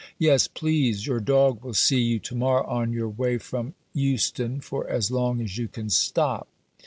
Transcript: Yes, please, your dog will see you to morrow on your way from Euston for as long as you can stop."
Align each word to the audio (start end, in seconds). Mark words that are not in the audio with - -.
Yes, 0.17 0.47
please, 0.47 1.05
your 1.05 1.19
dog 1.19 1.61
will 1.63 1.75
see 1.75 1.99
you 2.01 2.17
to 2.21 2.33
morrow 2.33 2.65
on 2.65 2.91
your 2.91 3.07
way 3.07 3.37
from 3.37 3.75
Euston 3.93 4.59
for 4.59 4.89
as 4.89 5.11
long 5.11 5.39
as 5.41 5.59
you 5.59 5.67
can 5.67 5.91
stop." 5.91 6.47